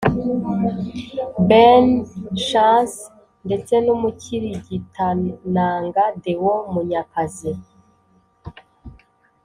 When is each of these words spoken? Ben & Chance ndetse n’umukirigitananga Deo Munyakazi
Ben 1.49 1.85
& 2.15 2.47
Chance 2.47 2.99
ndetse 3.45 3.73
n’umukirigitananga 3.85 6.03
Deo 6.23 6.55
Munyakazi 6.73 7.51